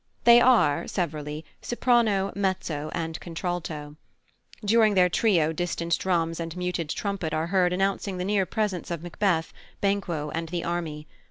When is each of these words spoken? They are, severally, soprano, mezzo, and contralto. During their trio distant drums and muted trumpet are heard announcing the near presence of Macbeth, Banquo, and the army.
They 0.23 0.41
are, 0.41 0.87
severally, 0.87 1.45
soprano, 1.61 2.31
mezzo, 2.33 2.89
and 2.91 3.19
contralto. 3.19 3.97
During 4.65 4.95
their 4.95 5.09
trio 5.09 5.53
distant 5.53 5.99
drums 5.99 6.39
and 6.39 6.57
muted 6.57 6.89
trumpet 6.89 7.35
are 7.35 7.45
heard 7.53 7.71
announcing 7.71 8.17
the 8.17 8.25
near 8.25 8.47
presence 8.47 8.89
of 8.89 9.03
Macbeth, 9.03 9.53
Banquo, 9.79 10.31
and 10.31 10.49
the 10.49 10.63
army. 10.63 11.05